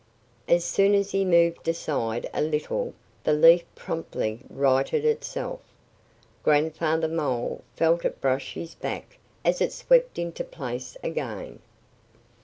[0.47, 5.59] As soon as he moved aside a little the leaf promptly righted itself.
[6.41, 11.59] Grandfather Mole felt it brush his back as it swept into place again.